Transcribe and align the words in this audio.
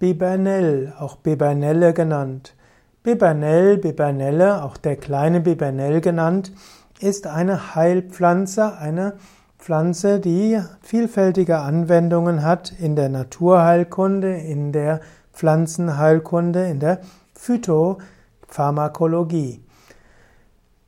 Bibernell, 0.00 0.92
auch 0.98 1.14
Bibernelle 1.16 1.92
genannt. 1.92 2.54
Bibernell, 3.02 3.76
Bibernelle, 3.76 4.64
auch 4.64 4.78
der 4.78 4.96
kleine 4.96 5.42
Bibernell 5.42 6.00
genannt, 6.00 6.52
ist 7.00 7.26
eine 7.26 7.74
Heilpflanze, 7.74 8.78
eine 8.78 9.18
Pflanze, 9.58 10.18
die 10.18 10.58
vielfältige 10.80 11.58
Anwendungen 11.58 12.42
hat 12.42 12.72
in 12.80 12.96
der 12.96 13.10
Naturheilkunde, 13.10 14.38
in 14.38 14.72
der 14.72 15.02
Pflanzenheilkunde, 15.34 16.66
in 16.66 16.80
der 16.80 17.02
Phytopharmakologie. 17.34 19.62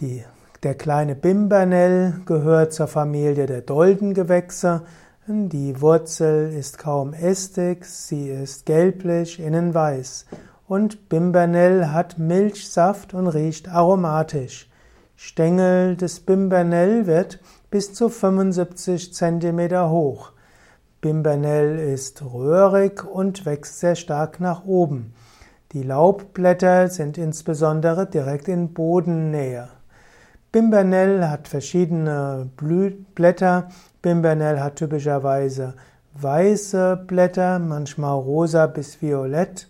Die, 0.00 0.22
der 0.62 0.74
kleine 0.74 1.14
Bimbernell 1.14 2.20
gehört 2.26 2.74
zur 2.74 2.88
Familie 2.88 3.46
der 3.46 3.62
Doldengewächse. 3.62 4.82
Die 5.30 5.78
Wurzel 5.82 6.54
ist 6.54 6.78
kaum 6.78 7.12
ästig, 7.12 7.84
sie 7.84 8.30
ist 8.30 8.64
gelblich, 8.64 9.38
innen 9.38 9.74
weiß. 9.74 10.24
Und 10.66 11.10
Bimbernell 11.10 11.88
hat 11.88 12.18
Milchsaft 12.18 13.12
und 13.12 13.26
riecht 13.26 13.68
aromatisch. 13.68 14.70
Stängel 15.16 15.96
des 15.96 16.20
Bimbernell 16.20 17.06
wird 17.06 17.40
bis 17.70 17.92
zu 17.92 18.08
75 18.08 19.12
cm 19.12 19.90
hoch. 19.90 20.32
Bimbernell 21.02 21.78
ist 21.78 22.22
röhrig 22.22 23.04
und 23.04 23.44
wächst 23.44 23.80
sehr 23.80 23.96
stark 23.96 24.40
nach 24.40 24.64
oben. 24.64 25.12
Die 25.72 25.82
Laubblätter 25.82 26.88
sind 26.88 27.18
insbesondere 27.18 28.06
direkt 28.06 28.48
in 28.48 28.72
Bodennähe. 28.72 29.68
Bimbernell 30.50 31.28
hat 31.28 31.46
verschiedene 31.46 32.48
Blühblätter. 32.56 33.68
Bimbernell 34.00 34.60
hat 34.60 34.76
typischerweise 34.76 35.74
weiße 36.14 37.04
Blätter, 37.06 37.58
manchmal 37.58 38.18
rosa 38.18 38.66
bis 38.66 39.02
violett. 39.02 39.68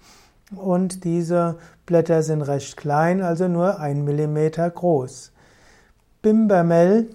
Und 0.55 1.05
diese 1.05 1.57
Blätter 1.85 2.23
sind 2.23 2.43
recht 2.43 2.77
klein, 2.77 3.23
also 3.23 3.48
nur 3.48 3.81
ein 3.81 4.05
Millimeter 4.05 4.70
groß. 4.70 5.33
Bimbermell 6.23 7.09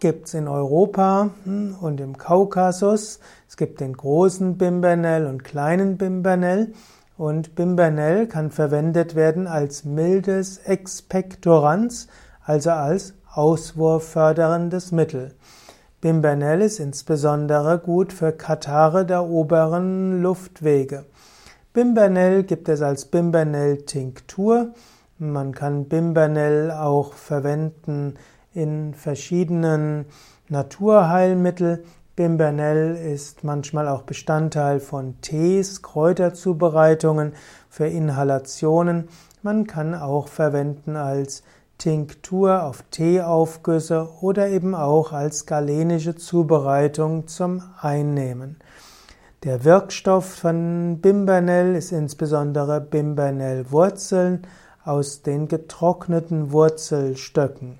gibt 0.00 0.26
es 0.26 0.34
in 0.34 0.48
Europa 0.48 1.30
hm, 1.44 1.76
und 1.80 2.00
im 2.00 2.18
Kaukasus. 2.18 3.20
Es 3.48 3.56
gibt 3.56 3.80
den 3.80 3.92
großen 3.92 4.58
Bimbernell 4.58 5.26
und 5.26 5.44
kleinen 5.44 5.96
Bimbernell. 5.96 6.72
Und 7.16 7.54
Bimbernell 7.54 8.26
kann 8.26 8.50
verwendet 8.50 9.14
werden 9.14 9.46
als 9.46 9.84
mildes 9.84 10.58
Expektorans, 10.58 12.08
also 12.44 12.70
als 12.70 13.14
auswurfförderndes 13.32 14.92
Mittel. 14.92 15.34
Bimbernell 16.00 16.62
ist 16.62 16.80
insbesondere 16.80 17.78
gut 17.78 18.12
für 18.12 18.32
Katarrhe 18.32 19.04
der 19.04 19.24
oberen 19.24 20.22
Luftwege. 20.22 21.04
Bimbernell 21.72 22.42
gibt 22.42 22.68
es 22.68 22.82
als 22.82 23.04
Bimbernell-Tinktur. 23.04 24.74
Man 25.18 25.52
kann 25.52 25.84
Bimbernell 25.84 26.70
auch 26.70 27.12
verwenden 27.12 28.14
in 28.54 28.94
verschiedenen 28.94 30.06
Naturheilmitteln. 30.48 31.80
Bimbernell 32.16 32.96
ist 32.96 33.44
manchmal 33.44 33.86
auch 33.86 34.02
Bestandteil 34.02 34.80
von 34.80 35.20
Tees, 35.20 35.82
Kräuterzubereitungen 35.82 37.34
für 37.68 37.86
Inhalationen. 37.86 39.08
Man 39.42 39.66
kann 39.66 39.94
auch 39.94 40.28
verwenden 40.28 40.96
als 40.96 41.42
Tinktur 41.80 42.62
auf 42.62 42.84
Teeaufgüsse 42.90 44.10
oder 44.20 44.48
eben 44.50 44.74
auch 44.74 45.12
als 45.12 45.46
galenische 45.46 46.14
Zubereitung 46.14 47.26
zum 47.26 47.62
Einnehmen. 47.80 48.58
Der 49.44 49.64
Wirkstoff 49.64 50.26
von 50.26 50.98
Bimbernell 51.00 51.74
ist 51.74 51.92
insbesondere 51.92 52.82
Bimbernellwurzeln 52.82 54.46
aus 54.84 55.22
den 55.22 55.48
getrockneten 55.48 56.52
Wurzelstöcken. 56.52 57.78